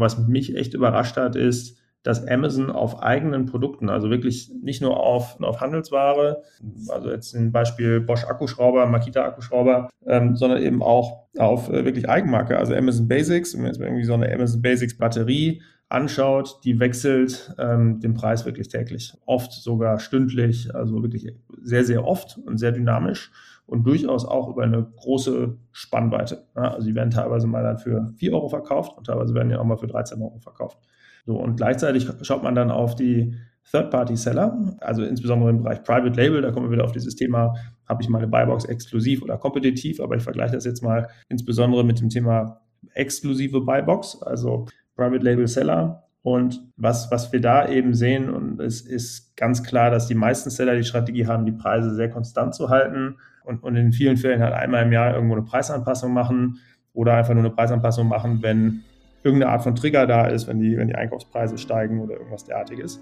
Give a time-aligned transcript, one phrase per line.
[0.00, 4.80] Und was mich echt überrascht hat, ist, dass Amazon auf eigenen Produkten, also wirklich nicht
[4.80, 6.42] nur auf, auf Handelsware,
[6.88, 12.08] also jetzt ein Beispiel Bosch Akkuschrauber, Makita Akkuschrauber, ähm, sondern eben auch auf äh, wirklich
[12.08, 15.60] Eigenmarke, also Amazon Basics, wenn man jetzt irgendwie so eine Amazon Basics Batterie
[15.90, 22.06] anschaut, die wechselt ähm, den Preis wirklich täglich, oft sogar stündlich, also wirklich sehr, sehr
[22.06, 23.30] oft und sehr dynamisch
[23.70, 26.44] und durchaus auch über eine große Spannweite.
[26.56, 29.60] Ja, also die werden teilweise mal dann für 4 Euro verkauft und teilweise werden ja
[29.60, 30.78] auch mal für 13 Euro verkauft.
[31.24, 33.36] So, und gleichzeitig schaut man dann auf die
[33.70, 37.54] Third-Party-Seller, also insbesondere im Bereich Private Label, da kommen wir wieder auf dieses Thema,
[37.86, 42.00] habe ich meine Buybox exklusiv oder kompetitiv, aber ich vergleiche das jetzt mal insbesondere mit
[42.00, 42.62] dem Thema
[42.94, 44.66] exklusive Buybox, also
[44.96, 46.08] Private Label Seller.
[46.22, 50.50] Und was, was wir da eben sehen, und es ist ganz klar, dass die meisten
[50.50, 54.42] Seller die Strategie haben, die Preise sehr konstant zu halten und, und in vielen Fällen
[54.42, 56.58] halt einmal im Jahr irgendwo eine Preisanpassung machen
[56.92, 58.82] oder einfach nur eine Preisanpassung machen, wenn
[59.22, 63.00] irgendeine Art von Trigger da ist, wenn die, wenn die Einkaufspreise steigen oder irgendwas derartiges.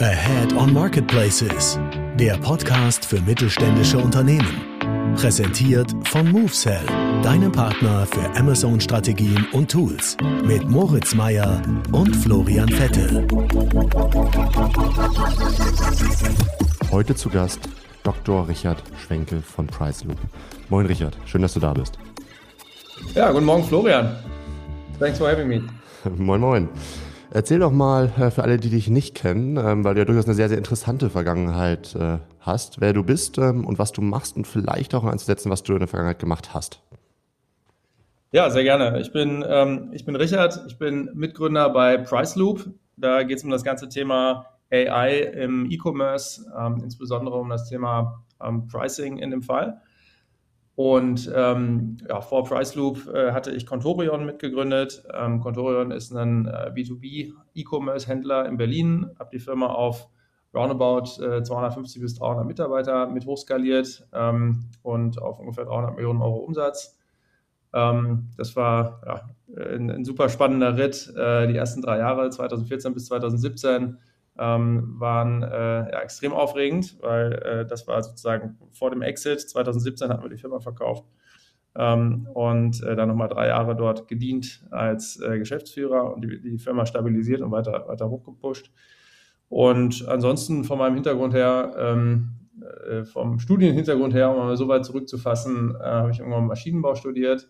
[0.00, 1.78] Ahead on Marketplaces,
[2.18, 4.77] der Podcast für mittelständische Unternehmen.
[5.18, 6.86] Präsentiert von MoveSell,
[7.24, 10.16] deinem Partner für Amazon-Strategien und Tools.
[10.44, 11.60] Mit Moritz Meyer
[11.90, 13.26] und Florian Vettel.
[16.92, 17.68] Heute zu Gast
[18.04, 18.46] Dr.
[18.46, 20.18] Richard Schwenke von PriceLoop.
[20.68, 21.98] Moin Richard, schön, dass du da bist.
[23.16, 24.14] Ja, guten Morgen Florian.
[25.00, 25.64] Thanks for having me.
[26.16, 26.68] moin, moin.
[27.30, 30.26] Erzähl doch mal äh, für alle, die dich nicht kennen, ähm, weil du ja durchaus
[30.26, 34.36] eine sehr, sehr interessante Vergangenheit äh, hast, wer du bist ähm, und was du machst
[34.36, 36.82] und vielleicht auch einzusetzen, was du in der Vergangenheit gemacht hast.
[38.32, 39.00] Ja, sehr gerne.
[39.00, 42.68] Ich bin, ähm, ich bin Richard, ich bin Mitgründer bei PriceLoop.
[42.96, 48.24] Da geht es um das ganze Thema AI im E-Commerce, ähm, insbesondere um das Thema
[48.42, 49.80] ähm, Pricing in dem Fall.
[50.78, 55.02] Und ähm, ja, vor Priceloop äh, hatte ich Contorion mitgegründet.
[55.12, 59.10] Ähm, Contorion ist ein äh, B2B-E-Commerce-Händler in Berlin.
[59.18, 60.08] Habe die Firma auf
[60.58, 66.38] roundabout äh, 250 bis 300 Mitarbeiter mit hochskaliert ähm, und auf ungefähr 300 Millionen Euro
[66.38, 66.98] Umsatz.
[67.72, 71.12] Ähm, das war ja, ein, ein, super spannender Ritt.
[71.16, 73.98] Äh, die ersten drei Jahre, 2014 bis 2017
[74.38, 79.40] ähm, waren äh, ja, extrem aufregend, weil äh, das war sozusagen vor dem Exit.
[79.40, 81.04] 2017 hatten wir die Firma verkauft
[81.76, 86.58] ähm, und äh, dann nochmal drei Jahre dort gedient als äh, Geschäftsführer und die, die,
[86.58, 88.70] Firma stabilisiert und weiter, weiter hochgepusht.
[89.48, 92.30] Und ansonsten von meinem Hintergrund her, ähm,
[92.88, 97.48] äh, vom Studienhintergrund her, um mal so weit zurückzufassen, äh, habe ich irgendwann Maschinenbau studiert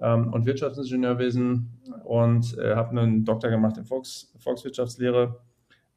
[0.00, 5.40] ähm, und Wirtschaftsingenieurwesen und habe einen Doktor gemacht in Volks, Volkswirtschaftslehre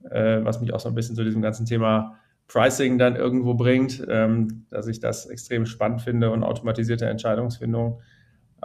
[0.10, 2.16] äh, was mich auch so ein bisschen zu diesem ganzen Thema
[2.48, 8.02] Pricing dann irgendwo bringt, ähm, dass ich das extrem spannend finde und automatisierte Entscheidungsfindung.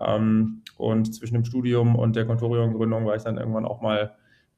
[0.00, 4.15] Ähm, und zwischen dem Studium und der Contorion-Gründung war ich dann irgendwann auch mal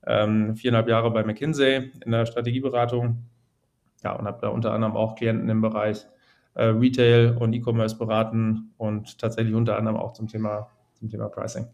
[0.07, 3.25] ähm, viereinhalb Jahre bei McKinsey in der Strategieberatung.
[4.03, 6.07] Ja, und habe da unter anderem auch Klienten im Bereich
[6.55, 11.67] äh, Retail und E-Commerce beraten und tatsächlich unter anderem auch zum Thema, zum Thema Pricing.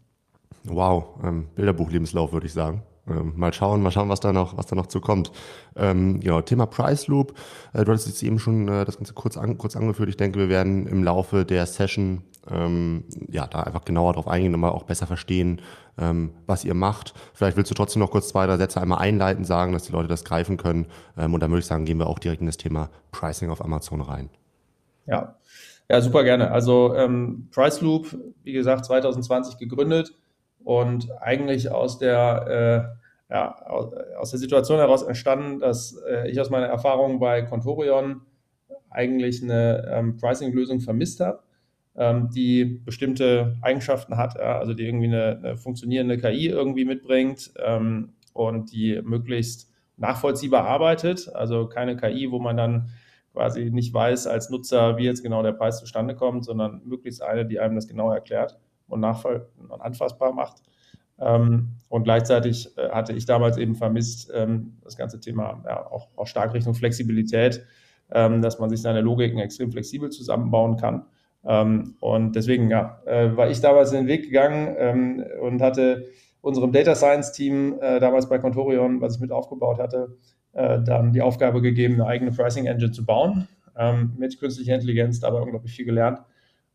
[0.63, 2.83] Wow, ähm, Bilderbuch-Lebenslauf würde ich sagen.
[3.09, 5.31] Ähm, mal schauen, mal schauen, was da noch, was da noch zu kommt.
[5.75, 7.33] Ähm, genau, Thema Price Loop.
[7.73, 10.09] Äh, du hattest jetzt eben schon äh, das Ganze kurz, an, kurz angeführt.
[10.09, 14.53] Ich denke, wir werden im Laufe der Session ähm, ja da einfach genauer drauf eingehen
[14.53, 15.61] und mal auch besser verstehen,
[15.97, 17.13] ähm, was ihr macht.
[17.33, 20.07] Vielleicht willst du trotzdem noch kurz zwei, drei Sätze einmal einleiten, sagen, dass die Leute
[20.07, 20.87] das greifen können.
[21.17, 23.63] Ähm, und dann würde ich sagen, gehen wir auch direkt in das Thema Pricing auf
[23.63, 24.29] Amazon rein.
[25.05, 25.37] Ja,
[25.89, 26.51] ja, super gerne.
[26.51, 30.13] Also ähm, Price Loop, wie gesagt, 2020 gegründet
[30.67, 32.97] und eigentlich aus der,
[33.29, 33.55] äh, ja,
[34.17, 38.23] aus der Situation heraus entstanden, dass äh, ich aus meiner Erfahrung bei Contorion
[38.89, 41.39] eigentlich eine ähm, Pricing-Lösung vermisst habe,
[41.95, 47.53] ähm, die bestimmte Eigenschaften hat, ja, also die irgendwie eine, eine, funktionierende KI irgendwie mitbringt
[47.65, 52.89] ähm, und die möglichst nachvollziehbar arbeitet, also keine KI, wo man dann
[53.31, 57.45] quasi nicht weiß als Nutzer, wie jetzt genau der Preis zustande kommt, sondern möglichst eine,
[57.45, 60.63] die einem das genau erklärt und, und anfassbar macht.
[61.19, 66.09] Ähm, und gleichzeitig äh, hatte ich damals eben vermisst, ähm, das ganze Thema ja, auch,
[66.15, 67.65] auch stark Richtung Flexibilität,
[68.11, 71.05] ähm, dass man sich seine Logiken extrem flexibel zusammenbauen kann.
[71.43, 76.05] Ähm, und deswegen ja, äh, war ich damals in den Weg gegangen ähm, und hatte
[76.41, 80.17] unserem Data Science Team äh, damals bei Contorion, was ich mit aufgebaut hatte,
[80.53, 85.19] äh, dann die Aufgabe gegeben, eine eigene Pricing Engine zu bauen ähm, mit künstlicher Intelligenz,
[85.19, 86.19] dabei unglaublich viel gelernt.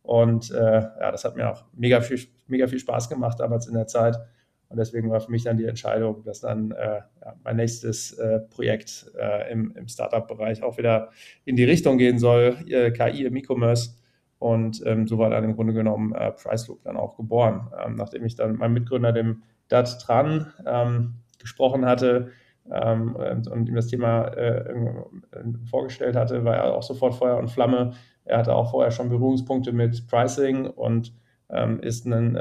[0.02, 3.74] Und äh, ja, das hat mir auch mega viel, mega viel Spaß gemacht damals in
[3.74, 4.18] der Zeit.
[4.68, 8.40] Und deswegen war für mich dann die Entscheidung, dass dann äh, ja, mein nächstes äh,
[8.40, 11.10] Projekt äh, im, im Startup-Bereich auch wieder
[11.44, 13.96] in die Richtung gehen soll, äh, KI im E-Commerce.
[14.38, 17.70] Und ähm, so war dann im Grunde genommen äh, Priceloop dann auch geboren.
[17.84, 22.32] Ähm, nachdem ich dann meinem Mitgründer, dem Dat Tran, ähm, gesprochen hatte
[22.70, 24.74] ähm, und, und, ihm das Thema äh,
[25.68, 27.92] vorgestellt hatte, war er auch sofort Feuer und Flamme.
[28.24, 31.12] Er hatte auch vorher schon Berührungspunkte mit Pricing und
[31.50, 32.36] ähm, ist ein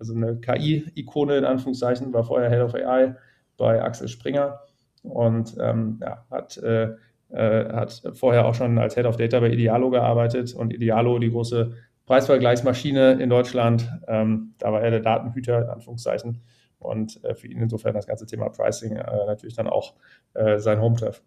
[0.00, 3.14] also eine KI-Ikone in Anführungszeichen, war vorher Head of AI
[3.56, 4.60] bei Axel Springer
[5.02, 6.94] und ähm, ja, hat, äh,
[7.28, 11.30] äh, hat vorher auch schon als Head of Data bei Idealo gearbeitet und Idealo, die
[11.30, 11.72] große
[12.06, 16.40] Preisvergleichsmaschine in Deutschland, ähm, da war er der Datenhüter in Anführungszeichen
[16.78, 19.94] und äh, für ihn insofern das ganze Thema Pricing äh, natürlich dann auch
[20.32, 21.22] äh, sein Home-Turf.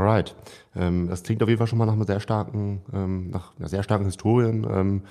[0.00, 0.34] Alright.
[0.74, 3.68] Ähm, das klingt auf jeden Fall schon mal nach einer sehr starken, ähm, nach einer
[3.68, 4.66] sehr starken Historien.
[4.70, 5.02] Ähm,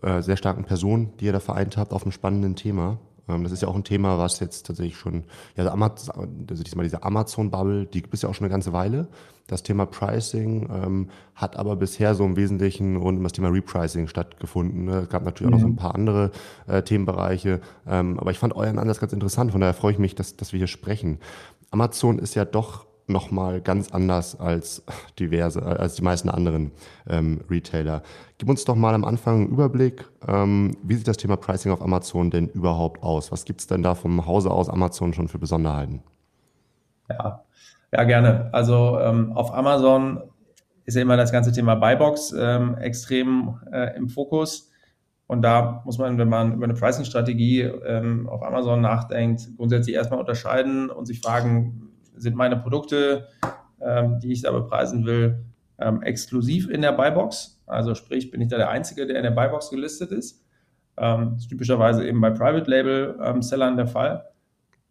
[0.00, 2.98] äh, sehr starken Personen, die ihr da vereint habt auf einem spannenden Thema.
[3.28, 5.24] Ähm, das ist ja auch ein Thema, was jetzt tatsächlich schon,
[5.56, 9.08] ja, Amazon, also diesmal diese Amazon-Bubble, die gibt es ja auch schon eine ganze Weile.
[9.46, 14.08] Das Thema Pricing ähm, hat aber bisher so im Wesentlichen rund um das Thema Repricing
[14.08, 14.86] stattgefunden.
[14.86, 15.00] Ne?
[15.00, 15.54] Es gab natürlich mhm.
[15.54, 15.76] auch noch so ein mhm.
[15.76, 16.30] paar andere
[16.66, 20.14] äh, Themenbereiche, ähm, aber ich fand euren Ansatz ganz interessant, von daher freue ich mich,
[20.14, 21.18] dass, dass wir hier sprechen.
[21.70, 24.82] Amazon ist ja doch nochmal ganz anders als
[25.18, 26.72] diverse, äh, als die meisten anderen
[27.08, 28.02] ähm, Retailer.
[28.38, 31.82] Gib uns doch mal am Anfang einen Überblick, ähm, wie sieht das Thema Pricing auf
[31.82, 33.30] Amazon denn überhaupt aus?
[33.30, 36.02] Was gibt es denn da vom Hause aus Amazon schon für Besonderheiten?
[37.08, 37.44] Ja,
[37.92, 38.48] ja gerne.
[38.52, 40.22] Also ähm, auf Amazon
[40.84, 44.70] ist ja immer das ganze Thema Buybox ähm, extrem äh, im Fokus.
[45.26, 50.20] Und da muss man, wenn man über eine Pricing-Strategie ähm, auf Amazon nachdenkt, grundsätzlich erstmal
[50.20, 53.28] unterscheiden und sich fragen, sind meine Produkte,
[53.80, 55.44] ähm, die ich da bepreisen will,
[55.78, 57.62] ähm, exklusiv in der Buybox.
[57.66, 60.44] Also sprich, bin ich da der Einzige, der in der Buybox gelistet ist.
[60.96, 64.26] Ähm, ist typischerweise eben bei Private Label ähm, Sellern der Fall.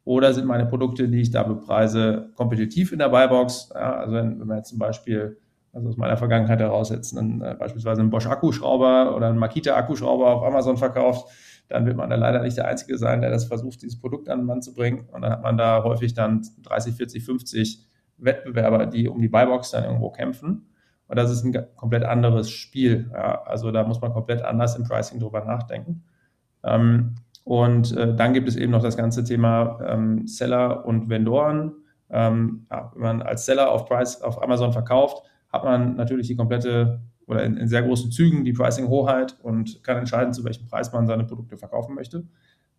[0.04, 3.72] Oder sind meine Produkte, die ich da bepreise, kompetitiv in der Buybox?
[3.74, 5.38] Ja, also wenn, wenn wir jetzt zum Beispiel,
[5.74, 9.76] also aus meiner Vergangenheit heraus jetzt einen, äh, beispielsweise einen Bosch Akkuschrauber oder einen Makita
[9.76, 11.30] Akkuschrauber auf Amazon verkauft,
[11.72, 14.40] dann wird man da leider nicht der Einzige sein, der das versucht, dieses Produkt an
[14.40, 15.08] den Mann zu bringen.
[15.12, 17.86] Und dann hat man da häufig dann 30, 40, 50
[18.18, 20.68] Wettbewerber, die um die Buybox dann irgendwo kämpfen.
[21.08, 23.10] Und das ist ein komplett anderes Spiel.
[23.14, 26.04] Ja, also da muss man komplett anders im Pricing drüber nachdenken.
[26.64, 31.74] Ähm, und äh, dann gibt es eben noch das ganze Thema ähm, Seller und Vendoren.
[32.10, 36.36] Ähm, ja, wenn man als Seller auf Price auf Amazon verkauft, hat man natürlich die
[36.36, 37.02] komplette
[37.32, 41.08] oder in, in sehr großen Zügen die Pricing-Hoheit und kann entscheiden, zu welchem Preis man
[41.08, 42.26] seine Produkte verkaufen möchte.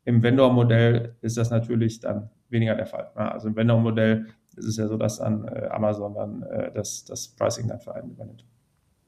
[0.05, 3.11] Im Vendor-Modell ist das natürlich dann weniger der Fall.
[3.15, 4.27] Also im Vendor-Modell
[4.57, 7.95] ist es ja so, dass dann äh, Amazon dann äh, das, das Pricing dann für
[7.95, 8.45] einen übernimmt.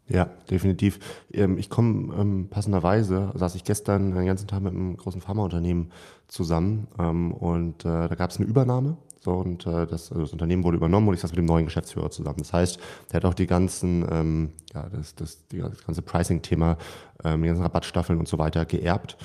[0.09, 0.99] Ja, definitiv.
[1.31, 5.93] Ähm, ich komme ähm, passenderweise, saß ich gestern den ganzen Tag mit einem großen Pharmaunternehmen
[6.27, 10.33] zusammen ähm, und äh, da gab es eine Übernahme so, und äh, das, also das
[10.33, 12.39] Unternehmen wurde übernommen und ich saß mit dem neuen Geschäftsführer zusammen.
[12.39, 12.79] Das heißt,
[13.11, 16.77] der hat auch die ganzen, ähm, ja, das, das, die, das ganze Pricing-Thema,
[17.25, 19.17] ähm, die ganzen Rabattstaffeln und so weiter geerbt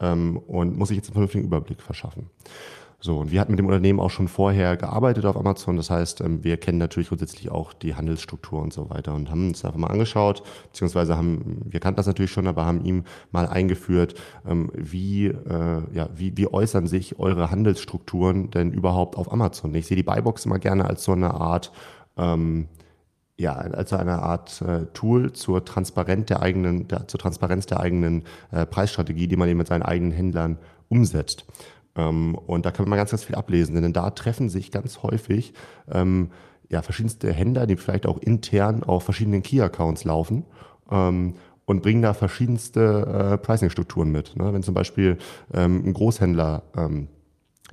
[0.00, 2.30] ähm, und muss sich jetzt einen vernünftigen Überblick verschaffen.
[3.00, 5.76] So, und wir hatten mit dem Unternehmen auch schon vorher gearbeitet auf Amazon.
[5.76, 9.48] Das heißt, ähm, wir kennen natürlich grundsätzlich auch die Handelsstruktur und so weiter und haben
[9.48, 13.46] uns einfach mal angeschaut, beziehungsweise haben, wir kannten das natürlich schon, aber haben ihm mal
[13.46, 14.14] eingeführt,
[14.44, 19.72] ähm, wie, äh, ja, wie, wie äußern sich eure Handelsstrukturen denn überhaupt auf Amazon?
[19.76, 21.70] Ich sehe die Buybox immer gerne als so eine Art,
[22.16, 22.66] ähm,
[23.36, 28.24] ja, also eine Art äh, Tool zur Transparenz der eigenen, der, zur Transparenz der eigenen
[28.50, 30.58] äh, Preisstrategie, die man eben mit seinen eigenen Händlern
[30.88, 31.44] umsetzt.
[31.98, 35.52] Ähm, und da kann man ganz, ganz viel ablesen, denn da treffen sich ganz häufig
[35.90, 36.30] ähm,
[36.70, 40.44] ja, verschiedenste Händler, die vielleicht auch intern auf verschiedenen Key-Accounts laufen.
[40.90, 41.34] Ähm,
[41.66, 44.34] und bringen da verschiedenste äh, Pricing-Strukturen mit.
[44.36, 44.54] Ne?
[44.54, 45.18] Wenn zum Beispiel
[45.52, 47.08] ähm, ein Großhändler ähm,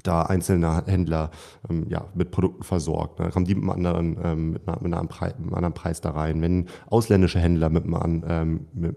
[0.03, 1.31] da einzelne Händler
[1.69, 3.19] ähm, ja, mit Produkten versorgt.
[3.19, 6.11] Da kommen die mit einem, anderen, ähm, mit, einer, mit, einem einem anderen Preis da
[6.11, 6.41] rein.
[6.41, 8.95] Wenn ausländische Händler mit, einem, ähm, mit,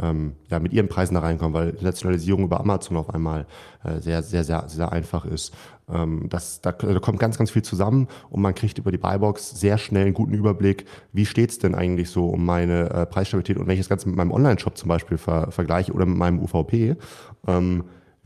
[0.00, 3.46] ähm, ja, mit ihren Preisen da reinkommen, weil Nationalisierung über Amazon auf einmal
[3.84, 5.54] äh, sehr, sehr, sehr, sehr einfach ist.
[5.88, 9.60] Ähm, das, da, da kommt ganz, ganz viel zusammen und man kriegt über die Buybox
[9.60, 13.66] sehr schnell einen guten Überblick, wie steht's denn eigentlich so um meine äh, Preisstabilität und
[13.66, 16.96] wenn ich das Ganze mit meinem Online-Shop zum Beispiel ver, vergleiche oder mit meinem UVP.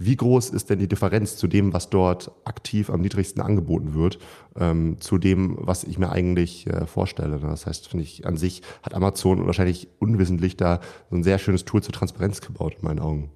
[0.02, 4.19] Wie groß ist denn die Differenz zu dem, was dort aktiv am niedrigsten angeboten wird,
[4.59, 7.38] ähm, zu dem, was ich mir eigentlich äh, vorstelle?
[7.38, 7.49] Ne?
[7.50, 10.80] Das heißt, finde ich, an sich hat Amazon wahrscheinlich unwissentlich da
[11.11, 13.30] so ein sehr schönes Tool zur Transparenz gebaut, in meinen Augen.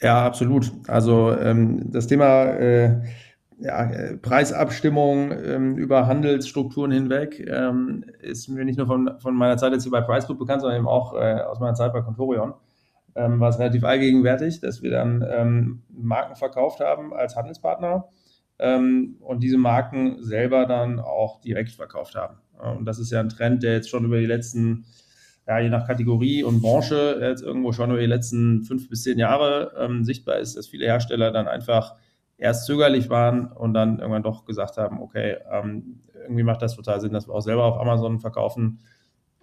[0.00, 0.70] Ja, absolut.
[0.86, 3.02] Also ähm, das Thema äh,
[3.58, 3.90] ja,
[4.22, 9.82] Preisabstimmung ähm, über Handelsstrukturen hinweg ähm, ist mir nicht nur von, von meiner Zeit jetzt
[9.82, 12.54] hier bei Price Group bekannt, sondern eben auch äh, aus meiner Zeit bei Contorion
[13.16, 18.08] ähm, war es relativ allgegenwärtig, dass wir dann ähm, Marken verkauft haben als Handelspartner
[18.58, 22.36] ähm, und diese Marken selber dann auch direkt verkauft haben.
[22.76, 24.86] Und das ist ja ein Trend, der jetzt schon über die letzten,
[25.46, 29.18] ja, je nach Kategorie und Branche, jetzt irgendwo schon über die letzten fünf bis zehn
[29.18, 31.96] Jahre ähm, sichtbar ist, dass viele Hersteller dann einfach
[32.38, 37.00] erst zögerlich waren und dann irgendwann doch gesagt haben, okay, ähm, irgendwie macht das total
[37.00, 38.80] Sinn, dass wir auch selber auf Amazon verkaufen.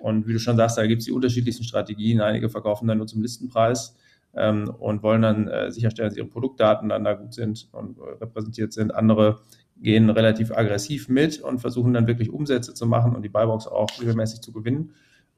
[0.04, 2.20] Und wie du schon sagst, da gibt es die unterschiedlichsten Strategien.
[2.20, 3.96] Einige verkaufen dann nur zum Listenpreis
[4.34, 8.02] ähm, und wollen dann äh, sicherstellen, dass ihre Produktdaten dann da gut sind und äh,
[8.20, 8.94] repräsentiert sind.
[8.94, 9.40] Andere
[9.78, 13.88] gehen relativ aggressiv mit und versuchen dann wirklich Umsätze zu machen und die Buybox auch
[14.02, 14.92] regelmäßig zu gewinnen.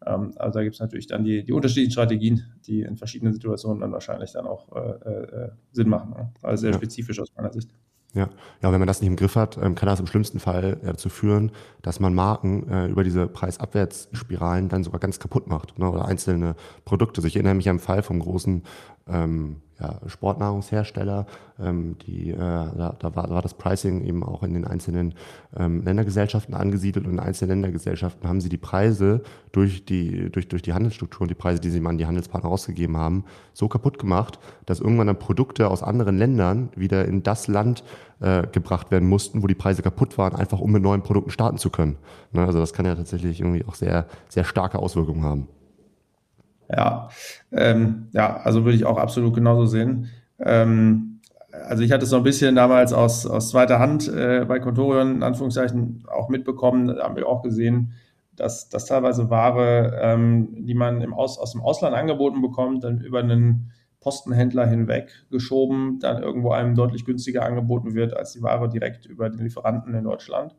[0.03, 3.81] Ähm, also da gibt es natürlich dann die, die unterschiedlichen Strategien, die in verschiedenen Situationen
[3.81, 6.09] dann wahrscheinlich dann auch äh, äh, Sinn machen.
[6.09, 6.33] Ne?
[6.41, 7.69] Also sehr spezifisch aus meiner Sicht.
[8.15, 8.29] Ja.
[8.61, 11.09] ja, wenn man das nicht im Griff hat, ähm, kann das im schlimmsten Fall dazu
[11.09, 15.91] führen, dass man Marken äh, über diese Preisabwärtsspiralen dann sogar ganz kaputt macht ne?
[15.91, 16.55] oder einzelne
[16.85, 17.19] Produkte.
[17.19, 18.63] Also ich erinnere mich an einen Fall vom großen
[19.07, 21.25] ähm, ja, Sportnahrungshersteller,
[21.59, 25.13] ähm, die, äh, da, da, war, da war das Pricing eben auch in den einzelnen
[25.57, 30.61] ähm, Ländergesellschaften angesiedelt und in einzelnen Ländergesellschaften haben sie die Preise durch die, durch, durch
[30.61, 33.99] die Handelsstruktur und die Preise, die sie mal an die Handelspartner ausgegeben haben, so kaputt
[33.99, 37.83] gemacht, dass irgendwann dann Produkte aus anderen Ländern wieder in das Land
[38.21, 41.57] äh, gebracht werden mussten, wo die Preise kaputt waren, einfach um mit neuen Produkten starten
[41.57, 41.97] zu können.
[42.31, 42.45] Ne?
[42.45, 45.47] Also das kann ja tatsächlich irgendwie auch sehr, sehr starke Auswirkungen haben.
[46.69, 47.09] Ja,
[47.51, 50.09] ähm, ja, also würde ich auch absolut genauso sehen.
[50.39, 51.19] Ähm,
[51.51, 55.15] also ich hatte es so ein bisschen damals aus, aus zweiter Hand äh, bei Contorion
[55.15, 57.93] in Anführungszeichen auch mitbekommen, da haben wir auch gesehen,
[58.35, 62.99] dass, dass teilweise Ware, ähm, die man im aus, aus dem Ausland angeboten bekommt, dann
[62.99, 68.69] über einen Postenhändler hinweg geschoben, dann irgendwo einem deutlich günstiger angeboten wird als die Ware
[68.69, 70.55] direkt über den Lieferanten in Deutschland.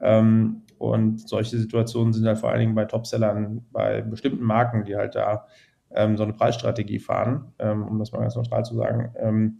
[0.00, 4.96] Ähm, und solche Situationen sind halt vor allen Dingen bei Topsellern, bei bestimmten Marken, die
[4.96, 5.46] halt da
[5.90, 9.58] ähm, so eine Preisstrategie fahren, ähm, um das mal ganz neutral zu sagen, ähm,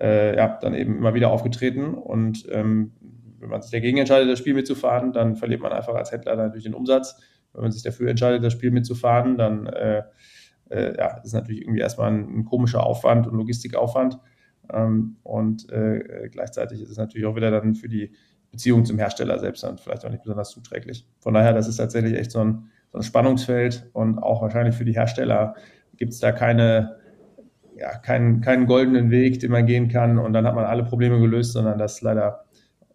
[0.00, 1.94] äh, ja, dann eben immer wieder aufgetreten.
[1.94, 2.92] Und ähm,
[3.38, 6.64] wenn man sich dagegen entscheidet, das Spiel mitzufahren, dann verliert man einfach als Händler natürlich
[6.64, 7.20] den Umsatz.
[7.52, 10.02] Wenn man sich dafür entscheidet, das Spiel mitzufahren, dann äh,
[10.70, 14.18] äh, ja, ist natürlich irgendwie erstmal ein, ein komischer Aufwand und Logistikaufwand.
[14.72, 18.12] Ähm, und äh, gleichzeitig ist es natürlich auch wieder dann für die
[18.56, 21.06] Beziehung zum Hersteller selbst dann vielleicht auch nicht besonders zuträglich.
[21.20, 24.86] Von daher, das ist tatsächlich echt so ein, so ein Spannungsfeld und auch wahrscheinlich für
[24.86, 25.54] die Hersteller
[25.96, 26.96] gibt es da keine,
[27.76, 31.20] ja, keinen, keinen goldenen Weg, den man gehen kann und dann hat man alle Probleme
[31.20, 32.46] gelöst, sondern das ist leider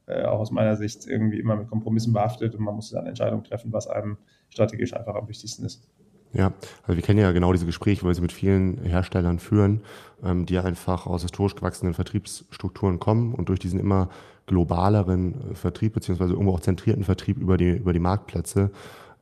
[0.08, 3.44] äh, auch aus meiner Sicht irgendwie immer mit Kompromissen behaftet und man muss dann Entscheidungen
[3.44, 4.18] treffen, was einem
[4.50, 5.88] strategisch einfach am wichtigsten ist.
[6.34, 6.54] Ja,
[6.84, 9.82] also wir kennen ja genau diese Gespräche, weil sie mit vielen Herstellern führen,
[10.24, 14.10] ähm, die einfach aus historisch gewachsenen Vertriebsstrukturen kommen und durch diesen immer
[14.52, 18.70] globaleren äh, Vertrieb beziehungsweise irgendwo auch zentrierten Vertrieb über die, über die Marktplätze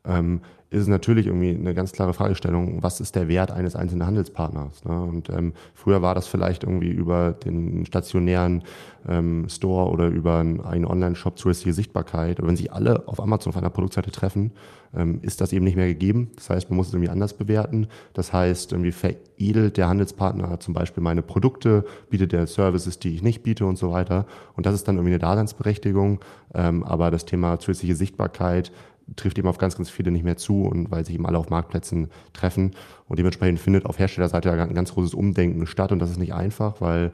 [0.06, 0.42] ähm,
[0.72, 4.86] ist es natürlich irgendwie eine ganz klare Fragestellung, was ist der Wert eines einzelnen Handelspartners?
[4.86, 5.02] Ne?
[5.02, 8.64] Und ähm, früher war das vielleicht irgendwie über den stationären
[9.08, 12.38] ähm, Store oder über einen Online-Shop zusätzliche Sichtbarkeit.
[12.38, 14.52] Aber wenn sich alle auf Amazon auf einer Produktseite treffen,
[14.96, 16.32] ähm, ist das eben nicht mehr gegeben.
[16.36, 17.88] Das heißt, man muss es irgendwie anders bewerten.
[18.14, 23.24] Das heißt, irgendwie veredelt der Handelspartner zum Beispiel meine Produkte, bietet der Services, die ich
[23.24, 24.28] nicht biete und so weiter.
[24.56, 26.20] Und das ist dann irgendwie eine Daseinsberechtigung.
[26.54, 28.72] Ähm, aber das Thema zusätzliche Sichtbarkeit
[29.16, 31.50] trifft eben auf ganz, ganz viele nicht mehr zu und weil sich eben alle auf
[31.50, 32.76] Marktplätzen treffen.
[33.08, 36.82] Und dementsprechend findet auf Herstellerseite ein ganz großes Umdenken statt und das ist nicht einfach,
[36.82, 37.12] weil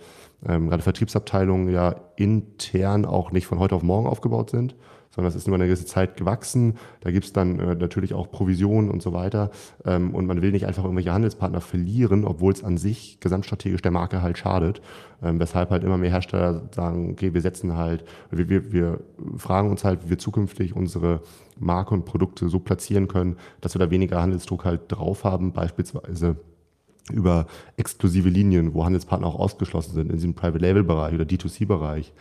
[0.47, 4.75] ähm, gerade Vertriebsabteilungen ja intern auch nicht von heute auf morgen aufgebaut sind,
[5.15, 6.75] sondern das ist nur eine gewisse Zeit gewachsen.
[6.99, 9.49] Da gibt es dann äh, natürlich auch Provisionen und so weiter.
[9.85, 13.91] Ähm, und man will nicht einfach irgendwelche Handelspartner verlieren, obwohl es an sich gesamtstrategisch der
[13.91, 14.81] Marke halt schadet.
[15.23, 18.99] Ähm, weshalb halt immer mehr Hersteller sagen, okay, wir setzen halt, wir, wir, wir
[19.37, 21.21] fragen uns halt, wie wir zukünftig unsere
[21.57, 26.35] Marke und Produkte so platzieren können, dass wir da weniger Handelsdruck halt drauf haben, beispielsweise
[27.13, 27.45] über
[27.77, 32.11] exklusive Linien, wo Handelspartner auch ausgeschlossen sind, in diesem Private-Label-Bereich oder D2C-Bereich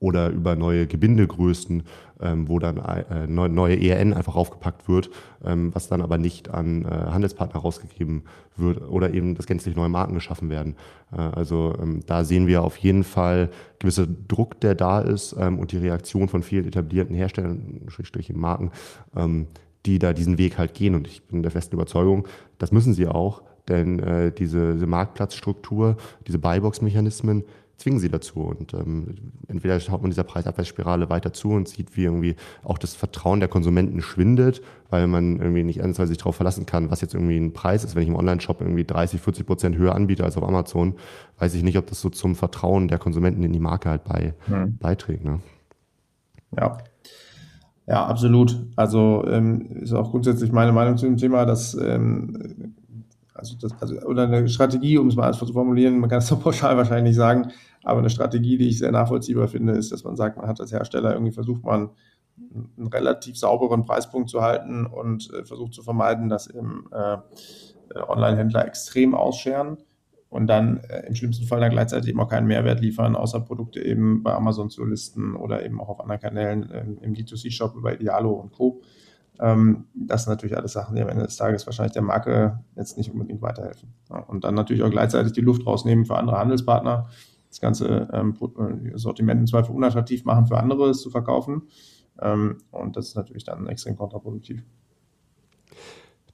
[0.00, 1.82] oder über neue Gebindegrößen,
[2.20, 5.10] ähm, wo dann äh, neue ERN einfach aufgepackt wird,
[5.44, 8.24] ähm, was dann aber nicht an äh, Handelspartner rausgegeben
[8.56, 10.76] wird oder eben das gänzlich neue Marken geschaffen werden.
[11.12, 15.58] Äh, also ähm, da sehen wir auf jeden Fall gewisser Druck, der da ist ähm,
[15.58, 18.70] und die Reaktion von vielen etablierten Herstellern, Schrägstrich Marken,
[19.16, 19.46] ähm,
[19.86, 20.94] die da diesen Weg halt gehen.
[20.94, 22.26] Und ich bin der festen Überzeugung,
[22.58, 25.96] das müssen sie auch, denn äh, diese, diese Marktplatzstruktur,
[26.26, 27.44] diese Buybox-Mechanismen,
[27.84, 28.40] zwingen sie dazu.
[28.40, 29.14] Und ähm,
[29.46, 33.48] entweder schaut man dieser Preisabwärtsspirale weiter zu und sieht, wie irgendwie auch das Vertrauen der
[33.50, 37.52] Konsumenten schwindet, weil man irgendwie nicht ernsthaft sich darauf verlassen kann, was jetzt irgendwie ein
[37.52, 37.94] Preis ist.
[37.94, 40.94] Wenn ich im Online-Shop irgendwie 30, 40 Prozent höher anbiete als auf Amazon,
[41.38, 44.32] weiß ich nicht, ob das so zum Vertrauen der Konsumenten in die Marke halt bei,
[44.46, 44.78] mhm.
[44.78, 45.24] beiträgt.
[45.24, 45.40] Ne?
[46.56, 46.78] Ja.
[47.86, 48.64] Ja, absolut.
[48.76, 52.72] Also ähm, ist auch grundsätzlich meine Meinung zu dem Thema, dass ähm,
[53.34, 56.36] also, das, also oder eine Strategie, um es mal zu formulieren, man kann es so
[56.36, 57.50] pauschal wahrscheinlich nicht sagen,
[57.84, 60.72] aber eine Strategie, die ich sehr nachvollziehbar finde, ist, dass man sagt, man hat als
[60.72, 61.90] Hersteller irgendwie versucht, man
[62.76, 67.18] einen relativ sauberen Preispunkt zu halten und äh, versucht zu vermeiden, dass eben äh,
[68.08, 69.78] Online-Händler extrem ausscheren
[70.30, 73.80] und dann äh, im schlimmsten Fall dann gleichzeitig eben auch keinen Mehrwert liefern, außer Produkte
[73.80, 77.94] eben bei Amazon zu listen oder eben auch auf anderen Kanälen ähm, im D2C-Shop über
[77.94, 78.82] Idealo und Co.
[79.38, 82.96] Ähm, das sind natürlich alles Sachen, die am Ende des Tages wahrscheinlich der Marke jetzt
[82.96, 83.94] nicht unbedingt weiterhelfen.
[84.10, 87.08] Ja, und dann natürlich auch gleichzeitig die Luft rausnehmen für andere Handelspartner,
[87.54, 91.62] das ganze ähm, äh, Sortiment im Zweifel unattraktiv machen für andere, es zu verkaufen.
[92.20, 94.62] Ähm, und das ist natürlich dann extrem kontraproduktiv.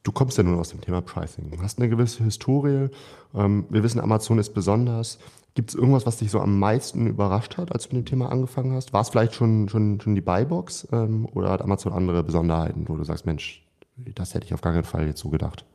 [0.02, 1.50] Du kommst ja nun aus dem Thema Pricing.
[1.50, 2.88] Du hast eine gewisse Historie.
[3.34, 5.18] Ähm, wir wissen, Amazon ist besonders.
[5.54, 8.32] Gibt es irgendwas, was dich so am meisten überrascht hat, als du mit dem Thema
[8.32, 8.94] angefangen hast?
[8.94, 12.96] War es vielleicht schon, schon, schon die Buybox ähm, oder hat Amazon andere Besonderheiten, wo
[12.96, 13.66] du sagst, Mensch,
[14.14, 15.66] das hätte ich auf gar keinen Fall jetzt so gedacht?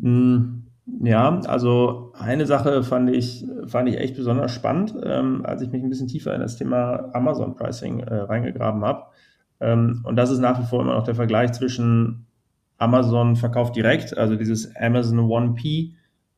[0.00, 0.64] Hm,
[1.00, 5.82] ja, also eine Sache fand ich, fand ich echt besonders spannend, ähm, als ich mich
[5.82, 9.04] ein bisschen tiefer in das Thema Amazon Pricing äh, reingegraben habe.
[9.60, 12.26] Ähm, und das ist nach wie vor immer noch der Vergleich zwischen
[12.78, 15.92] Amazon verkauft direkt, also dieses Amazon 1P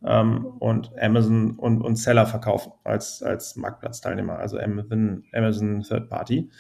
[0.05, 6.51] ähm, und Amazon und, und Seller verkaufen als, als Marktplatzteilnehmer, also Amazon, Amazon Third Party.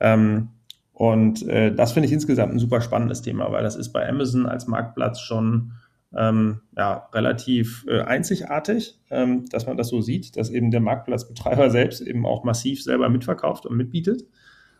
[0.00, 0.50] Ähm,
[0.92, 4.46] und äh, das finde ich insgesamt ein super spannendes Thema, weil das ist bei Amazon
[4.46, 5.72] als Marktplatz schon
[6.14, 11.70] ähm, ja, relativ äh, einzigartig, ähm, dass man das so sieht, dass eben der Marktplatzbetreiber
[11.70, 14.24] selbst eben auch massiv selber mitverkauft und mitbietet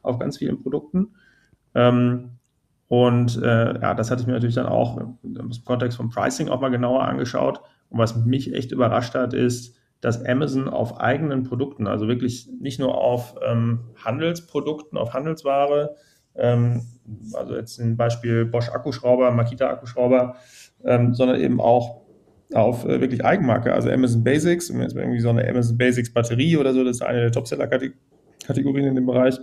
[0.02, 1.14] auf ganz vielen Produkten.
[1.74, 2.30] Ähm,
[2.88, 6.60] und äh, ja, das hatte ich mir natürlich dann auch im Kontext vom Pricing auch
[6.60, 7.60] mal genauer angeschaut.
[7.90, 12.78] Und was mich echt überrascht hat, ist, dass Amazon auf eigenen Produkten, also wirklich nicht
[12.78, 15.96] nur auf ähm, Handelsprodukten, auf Handelsware,
[16.36, 16.82] ähm,
[17.32, 20.36] also jetzt zum Beispiel Bosch Akkuschrauber, Makita Akkuschrauber,
[20.86, 22.02] ähm, sondern eben auch
[22.54, 26.72] auf äh, wirklich Eigenmarke, also Amazon Basics, jetzt irgendwie so eine Amazon Basics Batterie oder
[26.72, 29.38] so, das ist eine der Topseller-Kategorien in dem Bereich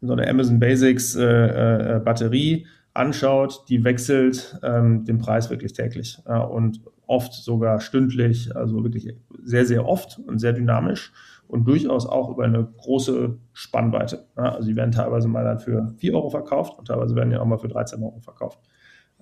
[0.00, 6.18] so eine Amazon Basics äh, äh, Batterie anschaut, die wechselt ähm, den Preis wirklich täglich
[6.24, 11.12] und oft sogar stündlich, also wirklich sehr, sehr oft und sehr dynamisch
[11.48, 14.26] und durchaus auch über eine große Spannweite.
[14.36, 17.44] Also die werden teilweise mal dann für 4 Euro verkauft und teilweise werden die auch
[17.44, 18.60] mal für 13 Euro verkauft.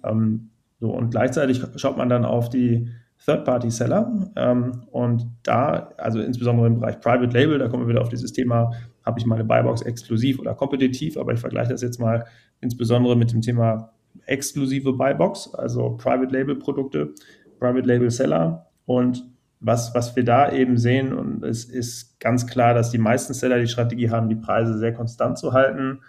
[0.05, 0.51] Ähm,
[0.83, 2.89] so, und gleichzeitig schaut man dann auf die
[3.25, 8.09] Third-Party-Seller ähm, und da, also insbesondere im Bereich Private Label, da kommen wir wieder auf
[8.09, 8.73] dieses Thema
[9.07, 12.25] habe ich meine Buybox exklusiv oder kompetitiv, aber ich vergleiche das jetzt mal
[12.61, 13.93] insbesondere mit dem Thema
[14.27, 17.15] exklusive Buybox, also Private Label Produkte,
[17.61, 19.25] Private Label Seller und
[19.61, 23.61] was, was wir da eben sehen, und es ist ganz klar, dass die meisten Seller
[23.61, 26.01] die Strategie haben, die Preise sehr konstant zu halten.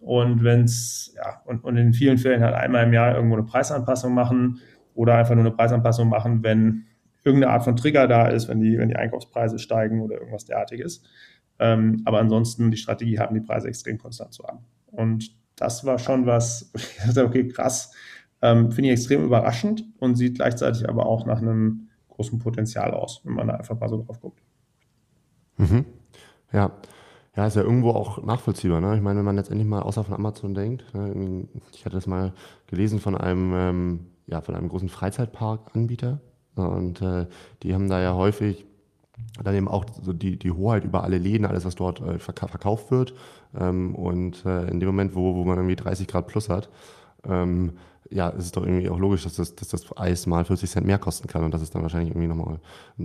[0.00, 3.44] Und wenn es, ja, und, und in vielen Fällen halt einmal im Jahr irgendwo eine
[3.44, 4.60] Preisanpassung machen
[4.94, 6.86] oder einfach nur eine Preisanpassung machen, wenn
[7.22, 11.02] irgendeine Art von Trigger da ist, wenn die, wenn die Einkaufspreise steigen oder irgendwas derartiges.
[11.58, 14.60] Ähm, aber ansonsten die Strategie haben, die Preise extrem konstant zu haben.
[14.86, 17.94] Und das war schon was, ich dachte, okay, krass,
[18.42, 23.20] ähm, finde ich extrem überraschend und sieht gleichzeitig aber auch nach einem großen Potenzial aus,
[23.24, 24.40] wenn man da einfach mal so drauf guckt.
[25.58, 25.84] Mhm.
[26.52, 26.72] Ja.
[27.40, 28.82] Ja, ist ja irgendwo auch nachvollziehbar.
[28.82, 28.96] Ne?
[28.96, 31.48] Ich meine, wenn man letztendlich mal außer von Amazon denkt, ne?
[31.72, 32.34] ich hatte das mal
[32.66, 36.20] gelesen von einem, ähm, ja, von einem großen Freizeitparkanbieter
[36.56, 37.28] und äh,
[37.62, 38.66] die haben da ja häufig
[39.42, 42.90] dann eben auch so die, die Hoheit über alle Läden, alles, was dort äh, verkauft
[42.90, 43.14] wird.
[43.58, 46.68] Ähm, und äh, in dem Moment, wo, wo man irgendwie 30 Grad plus hat,
[47.24, 47.72] ähm,
[48.10, 50.86] ja, ist es doch irgendwie auch logisch, dass das, dass das Eis mal 40 Cent
[50.86, 52.60] mehr kosten kann und dass es dann wahrscheinlich irgendwie nochmal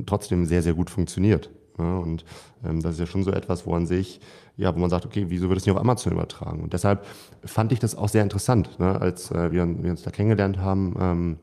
[0.06, 1.50] trotzdem sehr, sehr gut funktioniert.
[1.77, 2.25] Ja, und
[2.63, 4.21] ähm, das ist ja schon so etwas, wo an sich,
[4.57, 6.61] ja, wo man sagt, okay, wieso wird es nicht auf Amazon übertragen?
[6.63, 7.05] Und deshalb
[7.43, 10.95] fand ich das auch sehr interessant, ne, als äh, wir, wir uns da kennengelernt haben.
[10.99, 11.38] Ähm,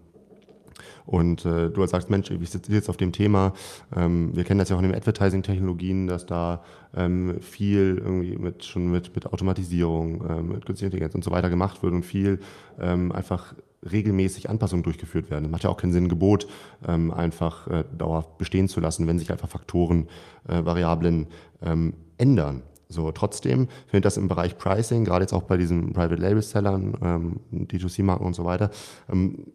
[1.05, 3.53] und äh, du sagst, Mensch, ich sitze jetzt auf dem Thema.
[3.95, 6.63] Ähm, wir kennen das ja auch in den Advertising-Technologien, dass da
[6.95, 11.51] ähm, viel irgendwie mit schon mit, mit Automatisierung, ähm, mit künstlicher Intelligenz und so weiter
[11.51, 12.41] gemacht wird und viel
[12.81, 13.55] ähm, einfach
[13.91, 15.45] regelmäßig Anpassungen durchgeführt werden.
[15.45, 16.47] Das macht ja auch keinen Sinn, ein Gebot
[16.87, 20.09] ähm, einfach äh, dauerhaft bestehen zu lassen, wenn sich einfach Faktoren,
[20.49, 21.27] äh, Variablen
[21.63, 22.63] ähm, ändern.
[22.89, 26.95] So, trotzdem findet das im Bereich Pricing, gerade jetzt auch bei diesen Private Label Sellern,
[27.03, 28.71] ähm, D2C-Marken und so weiter,
[29.11, 29.47] ähm,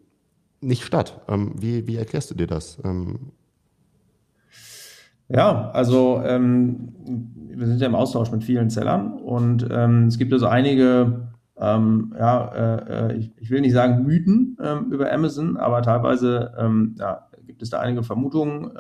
[0.60, 1.22] nicht statt.
[1.28, 2.80] Ähm, wie, wie erklärst du dir das?
[2.84, 3.32] Ähm
[5.30, 6.94] ja, also ähm,
[7.50, 11.27] wir sind ja im Austausch mit vielen Sellern und ähm, es gibt also einige,
[11.60, 16.52] ähm, ja, äh, äh, ich, ich, will nicht sagen Mythen ähm, über Amazon, aber teilweise
[16.98, 18.72] ja, gibt es da einige Vermutungen,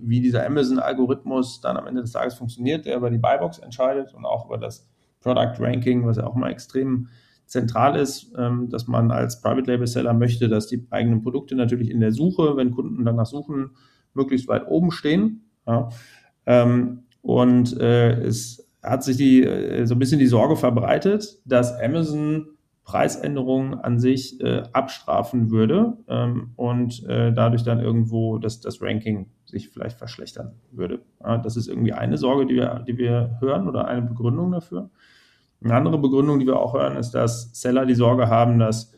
[0.00, 4.24] wie dieser Amazon-Algorithmus dann am Ende des Tages funktioniert, der über die Buybox entscheidet und
[4.24, 4.88] auch über das
[5.20, 7.08] Product Ranking, was ja auch mal extrem
[7.48, 11.90] zentral ist, ähm, dass man als Private Label Seller möchte, dass die eigenen Produkte natürlich
[11.90, 13.70] in der Suche, wenn Kunden danach suchen,
[14.14, 15.50] möglichst weit oben stehen.
[15.66, 15.88] Ja.
[16.46, 21.78] Ähm, und äh, es hat sich die, äh, so ein bisschen die Sorge verbreitet, dass
[21.78, 22.46] Amazon
[22.88, 29.26] Preisänderungen an sich äh, abstrafen würde ähm, und äh, dadurch dann irgendwo das, das Ranking
[29.44, 31.00] sich vielleicht verschlechtern würde.
[31.22, 34.88] Ja, das ist irgendwie eine Sorge, die wir, die wir hören oder eine Begründung dafür.
[35.62, 38.94] Eine andere Begründung, die wir auch hören, ist, dass Seller die Sorge haben, dass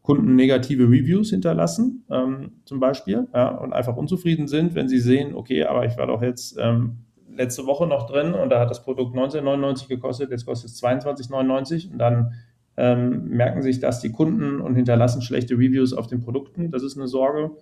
[0.00, 5.34] Kunden negative Reviews hinterlassen, ähm, zum Beispiel, ja, und einfach unzufrieden sind, wenn sie sehen,
[5.34, 7.00] okay, aber ich war doch jetzt ähm,
[7.38, 11.92] letzte Woche noch drin und da hat das Produkt 19,99 gekostet, jetzt kostet es 22,99
[11.92, 12.34] und dann
[12.76, 16.70] ähm, merken sich das die Kunden und hinterlassen schlechte Reviews auf den Produkten.
[16.70, 17.52] Das ist eine Sorge.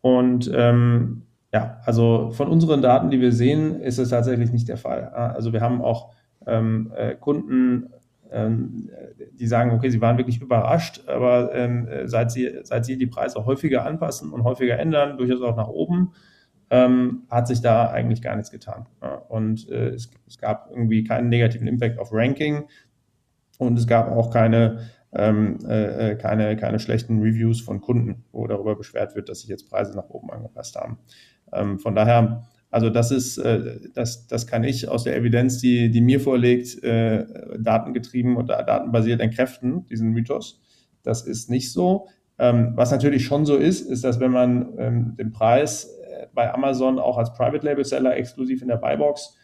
[0.00, 4.76] Und ähm, ja, also von unseren Daten, die wir sehen, ist es tatsächlich nicht der
[4.76, 5.08] Fall.
[5.08, 6.12] Also wir haben auch
[6.46, 7.90] ähm, äh, Kunden,
[8.30, 8.90] ähm,
[9.38, 13.44] die sagen, okay, sie waren wirklich überrascht, aber ähm, seit, sie, seit sie die Preise
[13.46, 16.12] häufiger anpassen und häufiger ändern, durchaus auch nach oben,
[16.74, 18.86] ähm, hat sich da eigentlich gar nichts getan.
[19.00, 22.64] Ja, und äh, es, es, gab irgendwie keinen negativen Impact auf Ranking.
[23.58, 24.80] Und es gab auch keine,
[25.12, 29.48] ähm, äh, äh, keine, keine schlechten Reviews von Kunden, wo darüber beschwert wird, dass sich
[29.48, 30.98] jetzt Preise nach oben angepasst haben.
[31.52, 35.92] Ähm, von daher, also das ist, äh, das, das kann ich aus der Evidenz, die,
[35.92, 37.24] die mir vorliegt, äh,
[37.56, 40.60] datengetrieben oder datenbasiert entkräften, diesen Mythos.
[41.04, 42.08] Das ist nicht so.
[42.36, 45.88] Ähm, was natürlich schon so ist, ist, dass wenn man ähm, den Preis
[46.34, 49.38] bei Amazon auch als Private Label Seller exklusiv in der Buybox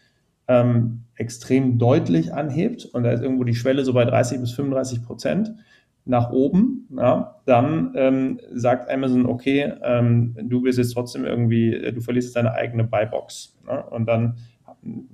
[0.47, 5.03] ähm, extrem deutlich anhebt und da ist irgendwo die Schwelle so bei 30 bis 35
[5.03, 5.53] Prozent
[6.05, 11.93] nach oben, ja, dann ähm, sagt Amazon, okay, ähm, du bist jetzt trotzdem irgendwie, äh,
[11.93, 13.57] du verlierst deine eigene Buybox.
[13.67, 13.83] Ne?
[13.91, 14.37] Und dann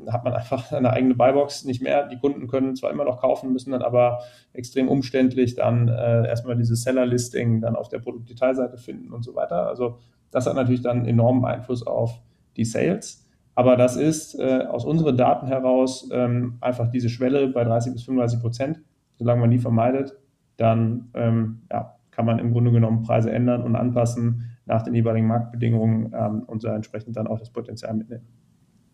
[0.10, 2.08] hat man einfach seine eigene Buybox nicht mehr.
[2.08, 4.20] Die Kunden können zwar immer noch kaufen, müssen dann aber
[4.54, 9.68] extrem umständlich dann äh, erstmal dieses Seller-Listing dann auf der Produktdetailseite finden und so weiter.
[9.68, 9.98] Also
[10.32, 12.22] das hat natürlich dann enormen Einfluss auf
[12.56, 13.28] die Sales.
[13.56, 18.04] Aber das ist äh, aus unseren Daten heraus ähm, einfach diese Schwelle bei 30 bis
[18.04, 18.82] 35 Prozent.
[19.18, 20.16] Solange man die vermeidet,
[20.58, 25.28] dann ähm, ja, kann man im Grunde genommen Preise ändern und anpassen nach den jeweiligen
[25.28, 28.28] Marktbedingungen ähm, und so entsprechend dann auch das Potenzial mitnehmen.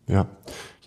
[0.06, 0.26] Ja,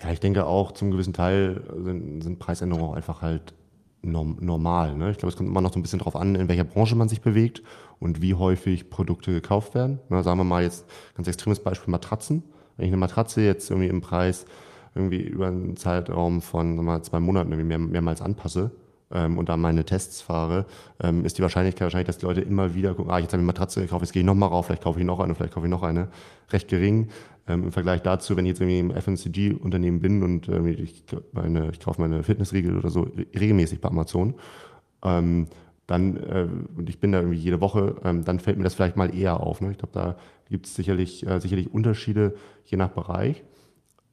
[0.01, 3.53] ja, ich denke auch zum gewissen Teil sind, sind Preisänderungen auch einfach halt
[4.01, 4.95] normal.
[4.95, 5.11] Ne?
[5.11, 7.09] Ich glaube, es kommt immer noch so ein bisschen darauf an, in welcher Branche man
[7.09, 7.61] sich bewegt
[7.99, 9.99] und wie häufig Produkte gekauft werden.
[10.09, 12.43] Na, sagen wir mal jetzt ganz extremes Beispiel Matratzen.
[12.77, 14.45] Wenn ich eine Matratze jetzt irgendwie im Preis
[14.95, 18.71] irgendwie über einen Zeitraum von mal, zwei Monaten irgendwie mehr, mehrmals anpasse
[19.11, 20.65] ähm, und da meine Tests fahre,
[21.01, 23.43] ähm, ist die Wahrscheinlichkeit wahrscheinlich, dass die Leute immer wieder gucken, ah, jetzt habe ich
[23.43, 25.65] eine Matratze gekauft, jetzt gehe ich nochmal rauf, vielleicht kaufe ich noch eine, vielleicht kaufe
[25.65, 26.09] ich noch eine,
[26.51, 27.09] recht gering.
[27.47, 31.69] Ähm, Im Vergleich dazu, wenn ich jetzt irgendwie im FMCG-Unternehmen bin und irgendwie ich, meine,
[31.71, 33.07] ich kaufe meine Fitnessriegel oder so
[33.39, 34.35] regelmäßig bei Amazon,
[35.03, 35.47] ähm,
[35.87, 38.97] dann, äh, und ich bin da irgendwie jede Woche, ähm, dann fällt mir das vielleicht
[38.97, 39.61] mal eher auf.
[39.61, 39.71] Ne?
[39.71, 40.17] Ich glaube, da
[40.49, 43.43] gibt es sicherlich, äh, sicherlich Unterschiede je nach Bereich.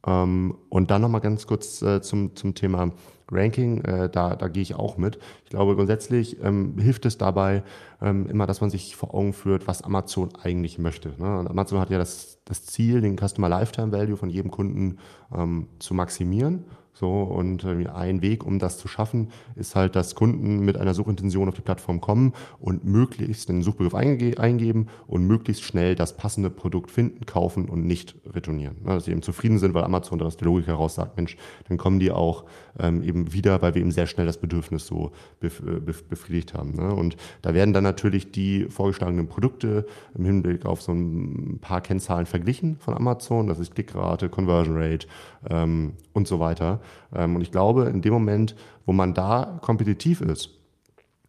[0.06, 2.92] Ähm, und dann nochmal ganz kurz äh, zum, zum Thema
[3.30, 5.18] Ranking, äh, da, da gehe ich auch mit.
[5.44, 7.64] Ich glaube, grundsätzlich ähm, hilft es dabei
[8.00, 11.14] ähm, immer, dass man sich vor Augen führt, was Amazon eigentlich möchte.
[11.18, 11.46] Ne?
[11.48, 14.98] Amazon hat ja das, das Ziel, den Customer Lifetime Value von jedem Kunden
[15.34, 16.64] ähm, zu maximieren
[16.96, 20.94] so, und äh, ein Weg, um das zu schaffen, ist halt, dass Kunden mit einer
[20.94, 26.16] Suchintention auf die Plattform kommen und möglichst den Suchbegriff einge eingeben und möglichst schnell das
[26.16, 28.76] passende Produkt finden, kaufen und nicht retournieren.
[28.84, 31.36] Ne, dass sie eben zufrieden sind, weil Amazon da aus der Logik heraus sagt, Mensch,
[31.68, 32.44] dann kommen die auch
[32.78, 36.74] ähm, eben wieder, weil wir eben sehr schnell das Bedürfnis so bef bef befriedigt haben.
[36.76, 36.94] Ne?
[36.94, 39.84] Und da werden dann natürlich die vorgeschlagenen Produkte
[40.16, 45.08] im Hinblick auf so ein paar Kennzahlen verglichen von Amazon, das ist Klickrate, Conversion Rate
[45.50, 46.80] ähm, und so weiter.
[47.14, 48.54] Ähm, und ich glaube, in dem Moment,
[48.86, 50.50] wo man da kompetitiv ist,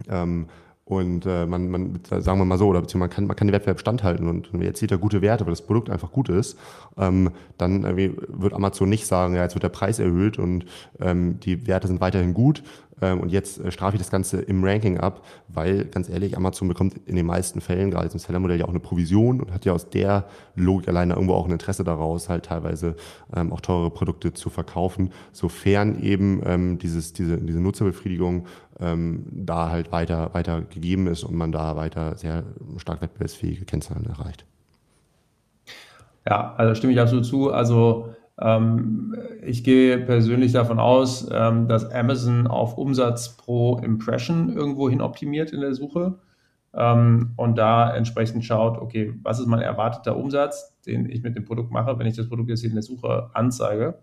[0.10, 0.48] ähm,
[0.86, 3.54] und äh, man, man, sagen wir mal so, oder beziehungsweise man kann, man kann den
[3.54, 6.60] Wettbewerb standhalten und erzielt da gute Werte, weil das Produkt einfach gut ist,
[6.96, 10.66] ähm, dann wird Amazon nicht sagen, ja, jetzt wird der Preis erhöht und
[11.00, 12.62] ähm, die Werte sind weiterhin gut,
[13.02, 16.96] und jetzt äh, strafe ich das Ganze im Ranking ab, weil ganz ehrlich, Amazon bekommt
[17.06, 19.90] in den meisten Fällen, gerade im Seller-Modell, ja auch eine Provision und hat ja aus
[19.90, 22.96] der Logik alleine irgendwo auch ein Interesse daraus, halt teilweise
[23.36, 28.48] ähm, auch teure Produkte zu verkaufen, sofern eben ähm, dieses, diese, diese Nutzerbefriedigung
[28.80, 32.44] ähm, da halt weiter, weiter gegeben ist und man da weiter sehr
[32.78, 34.46] stark wettbewerbsfähige Kennzahlen erreicht.
[36.28, 37.52] Ja, also stimme ich absolut zu.
[37.52, 38.16] Also ähm,
[39.44, 45.54] ich gehe persönlich davon aus, ähm, dass Amazon auf Umsatz pro Impression irgendwo hin optimiert
[45.54, 46.20] in der Suche
[46.76, 51.46] ähm, und da entsprechend schaut, okay, was ist mein erwarteter Umsatz, den ich mit dem
[51.46, 54.00] Produkt mache, wenn ich das Produkt jetzt in der Suche anzeige.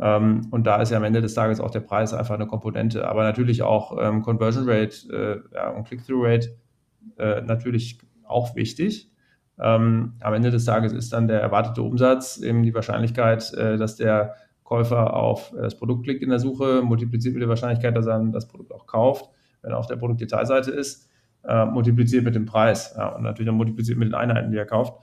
[0.00, 3.08] Ähm, und da ist ja am Ende des Tages auch der Preis einfach eine Komponente.
[3.08, 6.56] Aber natürlich auch ähm, Conversion Rate äh, und Click-Through Rate
[7.18, 9.10] äh, natürlich auch wichtig.
[9.60, 13.96] Ähm, am Ende des Tages ist dann der erwartete Umsatz eben die Wahrscheinlichkeit, äh, dass
[13.96, 18.18] der Käufer auf das Produkt klickt in der Suche, multipliziert mit der Wahrscheinlichkeit, dass er
[18.32, 19.28] das Produkt auch kauft,
[19.62, 21.08] wenn er auf der Produktdetailseite ist,
[21.46, 24.66] äh, multipliziert mit dem Preis ja, und natürlich dann multipliziert mit den Einheiten, die er
[24.66, 24.94] kauft.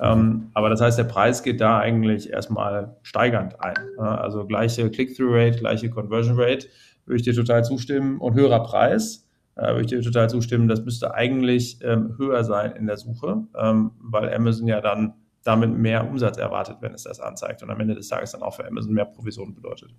[0.00, 3.76] Ähm, aber das heißt, der Preis geht da eigentlich erstmal steigernd ein.
[3.98, 6.66] Also gleiche Click-Through-Rate, gleiche Conversion Rate,
[7.04, 8.18] würde ich dir total zustimmen.
[8.18, 12.72] Und höherer Preis, äh, würde ich dir total zustimmen, das müsste eigentlich ähm, höher sein
[12.72, 17.20] in der Suche, ähm, weil Amazon ja dann damit mehr Umsatz erwartet, wenn es das
[17.20, 19.94] anzeigt und am Ende des Tages dann auch für Amazon mehr Provision bedeutet.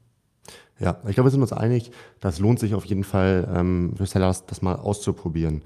[0.79, 4.05] Ja, ich glaube, wir sind uns einig, das lohnt sich auf jeden Fall ähm, für
[4.05, 5.61] Sellers, das mal auszuprobieren.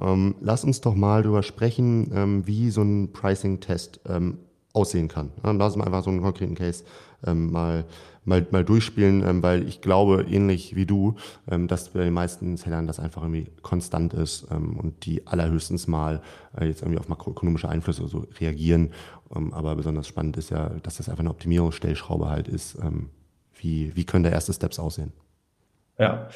[0.00, 4.38] Ähm, lass uns doch mal darüber sprechen, ähm, wie so ein Pricing-Test ähm,
[4.72, 5.32] aussehen kann.
[5.42, 6.84] Lass uns mal einfach so einen konkreten Case
[7.26, 7.84] ähm, mal,
[8.24, 12.86] mal, mal durchspielen, ähm, weil ich glaube, ähnlich wie du, dass bei den meisten Sellern
[12.86, 16.20] das einfach irgendwie konstant ist und die allerhöchstens mal
[16.58, 18.92] äh, jetzt irgendwie auf makroökonomische Einflüsse so reagieren.
[19.30, 22.78] aber besonders spannend ist ja, dass das einfach eine Optimierungsstellschraube halt ist.
[23.54, 25.12] wie, wie können da erste Steps aussehen?
[25.98, 26.28] Ja,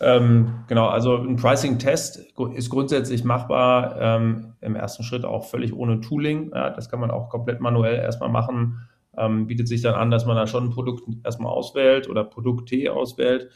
[0.00, 6.00] ähm, genau, also ein Pricing-Test ist grundsätzlich machbar, ähm, im ersten Schritt auch völlig ohne
[6.00, 6.52] Tooling.
[6.54, 8.88] Ja, das kann man auch komplett manuell erstmal machen.
[9.18, 12.92] Ähm, bietet sich dann an, dass man da schon ein Produkt erstmal auswählt oder Produkte
[12.92, 13.50] auswählt,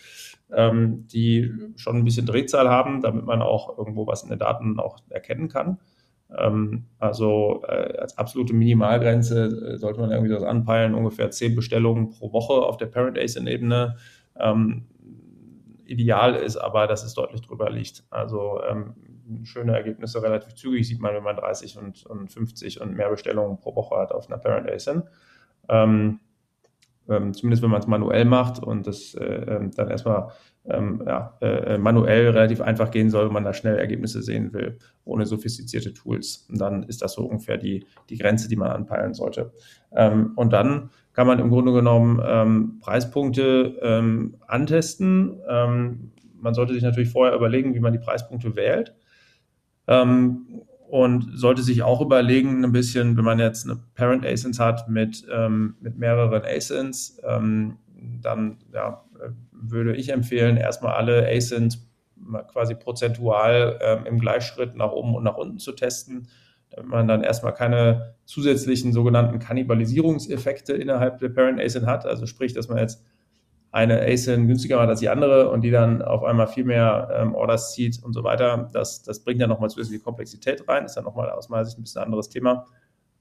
[0.53, 4.79] ähm, die schon ein bisschen Drehzahl haben, damit man auch irgendwo was in den Daten
[4.79, 5.79] auch erkennen kann.
[6.37, 12.11] Ähm, also äh, als absolute Minimalgrenze äh, sollte man irgendwie das anpeilen, ungefähr zehn Bestellungen
[12.11, 13.97] pro Woche auf der Parent ASIN-Ebene.
[14.39, 14.87] Ähm,
[15.85, 18.05] ideal ist, aber dass es deutlich drüber liegt.
[18.11, 18.95] Also ähm,
[19.45, 23.59] schöne Ergebnisse relativ zügig sieht man, wenn man 30 und, und 50 und mehr Bestellungen
[23.59, 25.03] pro Woche hat auf einer Parent ASIN.
[25.69, 26.21] Ähm,
[27.09, 30.29] ähm, zumindest wenn man es manuell macht und das äh, ähm, dann erstmal
[30.65, 34.79] ähm, ja, äh, manuell relativ einfach gehen soll, wenn man da schnell Ergebnisse sehen will,
[35.05, 36.47] ohne sophistizierte Tools.
[36.49, 39.53] Und dann ist das so ungefähr die, die Grenze, die man anpeilen sollte.
[39.95, 45.41] Ähm, und dann kann man im Grunde genommen ähm, Preispunkte ähm, antesten.
[46.41, 48.95] Man sollte sich natürlich vorher überlegen, wie man die Preispunkte wählt.
[49.87, 54.91] Ähm, und sollte sich auch überlegen, ein bisschen, wenn man jetzt eine Parent ASINs hat
[54.91, 57.79] mit, ähm, mit mehreren ASINs, ähm,
[58.21, 59.03] dann ja,
[59.53, 61.89] würde ich empfehlen, erstmal alle ASINs
[62.53, 66.29] quasi prozentual im Gleichschritt nach oben und nach unten zu testen
[66.71, 72.07] damit man dann erstmal keine zusätzlichen sogenannten Kannibalisierungseffekte innerhalb der Parent ASIN hat.
[72.07, 73.05] Also sprich, dass man jetzt
[73.73, 77.35] eine ASIN günstiger macht als die andere und die dann auf einmal viel mehr ähm,
[77.35, 78.69] Orders zieht und so weiter.
[78.73, 80.85] Das, das bringt ja nochmal zusätzliche Komplexität rein.
[80.85, 82.67] Ist dann nochmal aus meiner Sicht ein bisschen anderes Thema.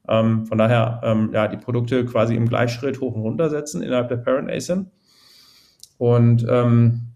[0.08, 4.10] Ähm, von daher, ähm, ja, die Produkte quasi im Gleichschritt hoch und runter setzen innerhalb
[4.10, 4.92] der Parent ASIN.
[5.98, 7.14] Und ähm,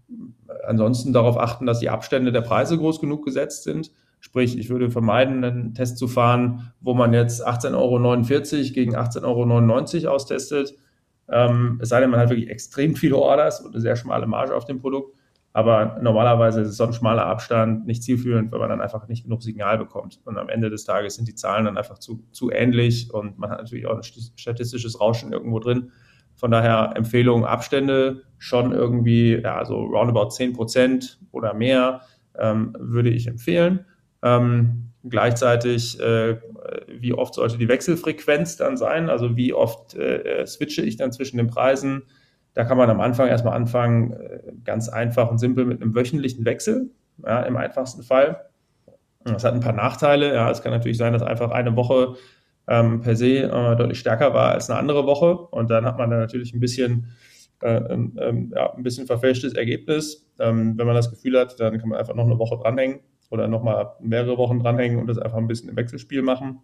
[0.66, 4.90] ansonsten darauf achten, dass die Abstände der Preise groß genug gesetzt sind Sprich, ich würde
[4.90, 10.74] vermeiden, einen Test zu fahren, wo man jetzt 18,49 Euro gegen 18,99 Euro austestet.
[11.30, 14.54] Ähm, es sei denn, man hat wirklich extrem viele Orders und eine sehr schmale Marge
[14.54, 15.16] auf dem Produkt.
[15.52, 19.42] Aber normalerweise ist so ein schmaler Abstand nicht zielführend, weil man dann einfach nicht genug
[19.42, 20.20] Signal bekommt.
[20.26, 23.48] Und am Ende des Tages sind die Zahlen dann einfach zu, zu ähnlich und man
[23.48, 25.92] hat natürlich auch ein statistisches Rauschen irgendwo drin.
[26.34, 32.02] Von daher Empfehlung, Abstände schon irgendwie, ja, so roundabout 10 Prozent oder mehr
[32.38, 33.86] ähm, würde ich empfehlen.
[34.22, 36.36] Ähm, gleichzeitig, äh,
[36.88, 39.08] wie oft sollte die Wechselfrequenz dann sein?
[39.08, 42.02] Also wie oft äh, switche ich dann zwischen den Preisen?
[42.54, 46.44] Da kann man am Anfang erstmal anfangen, äh, ganz einfach und simpel mit einem wöchentlichen
[46.44, 46.90] Wechsel,
[47.24, 48.46] ja, im einfachsten Fall.
[49.24, 50.32] Das hat ein paar Nachteile.
[50.32, 52.14] Ja, es kann natürlich sein, dass einfach eine Woche
[52.68, 55.36] ähm, per se äh, deutlich stärker war als eine andere Woche.
[55.36, 57.08] Und dann hat man dann natürlich ein bisschen,
[57.62, 60.30] äh, ähm ja, ein bisschen verfälschtes Ergebnis.
[60.38, 63.48] Ähm, wenn man das Gefühl hat, dann kann man einfach noch eine Woche dranhängen oder
[63.48, 66.60] nochmal mehrere Wochen dranhängen und das einfach ein bisschen im Wechselspiel machen.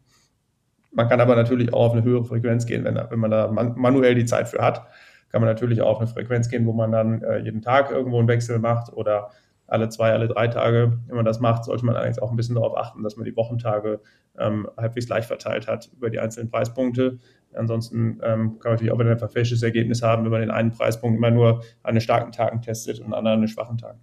[0.93, 3.75] Man kann aber natürlich auch auf eine höhere Frequenz gehen, wenn, wenn man da man,
[3.77, 4.87] manuell die Zeit für hat.
[5.31, 8.19] Kann man natürlich auch auf eine Frequenz gehen, wo man dann äh, jeden Tag irgendwo
[8.19, 9.31] einen Wechsel macht oder
[9.67, 10.99] alle zwei, alle drei Tage.
[11.07, 13.35] Wenn man das macht, sollte man allerdings auch ein bisschen darauf achten, dass man die
[13.35, 14.01] Wochentage
[14.39, 17.19] ähm, halbwegs gleich verteilt hat über die einzelnen Preispunkte.
[17.55, 20.73] Ansonsten ähm, kann man natürlich auch wieder ein verfälschtes Ergebnis haben, wenn man den einen
[20.73, 24.01] Preispunkt immer nur an den starken Tagen testet und an anderen an den schwachen Tagen.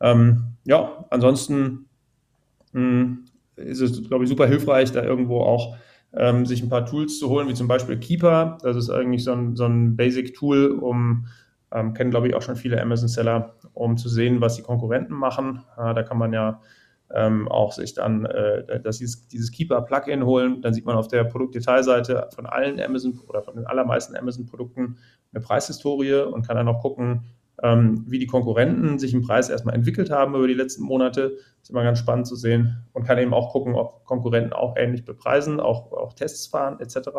[0.00, 1.86] Ähm, ja, ansonsten
[2.72, 3.24] mh, hm,
[3.56, 5.76] ist es, glaube ich, super hilfreich, da irgendwo auch
[6.12, 8.58] ähm, sich ein paar Tools zu holen, wie zum Beispiel Keeper.
[8.62, 11.26] Das ist eigentlich so ein, so ein Basic-Tool, um,
[11.72, 15.62] ähm, kennen, glaube ich, auch schon viele Amazon-Seller, um zu sehen, was die Konkurrenten machen.
[15.76, 16.60] Äh, da kann man ja
[17.12, 20.62] ähm, auch sich dann äh, das, dieses, dieses Keeper-Plugin holen.
[20.62, 24.96] Dann sieht man auf der Produktdetailseite von allen Amazon oder von den allermeisten Amazon-Produkten
[25.32, 27.24] eine Preishistorie und kann dann auch gucken,
[27.62, 31.36] ähm, wie die Konkurrenten sich im Preis erstmal entwickelt haben über die letzten Monate.
[31.62, 35.04] Ist immer ganz spannend zu sehen und kann eben auch gucken, ob Konkurrenten auch ähnlich
[35.04, 37.10] bepreisen, auch, auch Tests fahren etc.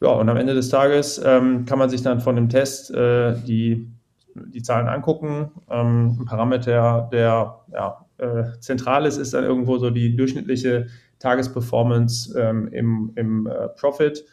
[0.00, 3.34] Ja, und am Ende des Tages ähm, kann man sich dann von dem Test äh,
[3.46, 3.90] die,
[4.34, 5.50] die Zahlen angucken.
[5.70, 10.86] Ähm, ein Parameter, der ja, äh, zentral ist, ist dann irgendwo so die durchschnittliche
[11.18, 14.24] Tagesperformance ähm, im, im äh, Profit.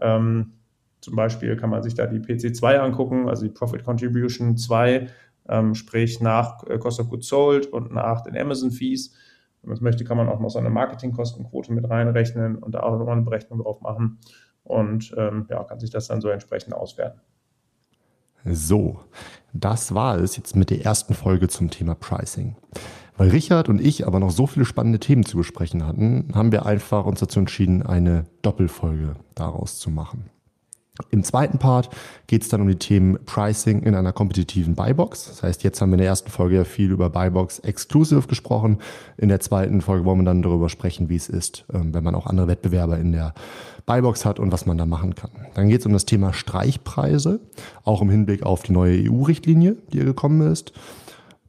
[0.00, 0.54] Ähm,
[1.02, 5.08] zum Beispiel kann man sich da die PC2 angucken, also die Profit Contribution 2,
[5.48, 9.12] ähm, sprich nach äh, Cost of Goods Sold und nach den Amazon Fees.
[9.60, 12.80] Wenn man es möchte, kann man auch noch so eine Marketingkostenquote mit reinrechnen und da
[12.80, 14.18] auch nochmal eine Berechnung drauf machen
[14.62, 17.20] und ähm, ja, kann sich das dann so entsprechend auswerten.
[18.44, 19.00] So,
[19.52, 22.56] das war es jetzt mit der ersten Folge zum Thema Pricing.
[23.16, 26.64] Weil Richard und ich aber noch so viele spannende Themen zu besprechen hatten, haben wir
[26.64, 30.30] einfach uns dazu entschieden, eine Doppelfolge daraus zu machen.
[31.10, 31.88] Im zweiten Part
[32.26, 35.24] geht es dann um die Themen Pricing in einer kompetitiven Buybox.
[35.26, 38.76] Das heißt, jetzt haben wir in der ersten Folge ja viel über Buybox Exclusive gesprochen.
[39.16, 42.14] In der zweiten Folge wollen wir dann darüber sprechen, wie es ist, ähm, wenn man
[42.14, 43.32] auch andere Wettbewerber in der
[43.86, 45.30] Buybox hat und was man da machen kann.
[45.54, 47.40] Dann geht es um das Thema Streichpreise,
[47.84, 50.74] auch im Hinblick auf die neue EU-Richtlinie, die hier gekommen ist.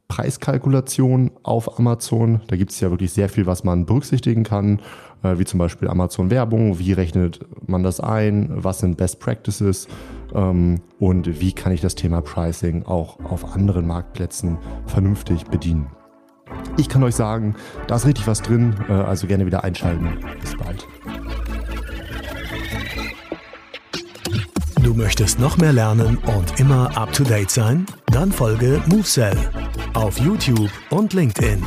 [0.08, 2.40] Preiskalkulation auf Amazon.
[2.46, 4.80] Da gibt es ja wirklich sehr viel, was man berücksichtigen kann,
[5.24, 6.78] wie zum Beispiel Amazon Werbung.
[6.78, 8.50] Wie rechnet man das ein?
[8.54, 9.88] Was sind Best Practices?
[10.34, 15.88] Ähm, und wie kann ich das Thema Pricing auch auf anderen Marktplätzen vernünftig bedienen?
[16.76, 17.54] Ich kann euch sagen,
[17.86, 20.18] da ist richtig was drin, äh, also gerne wieder einschalten.
[20.40, 20.86] Bis bald.
[24.82, 27.86] Du möchtest noch mehr lernen und immer up to date sein?
[28.12, 29.36] Dann folge MoveSell
[29.94, 31.62] auf YouTube und LinkedIn.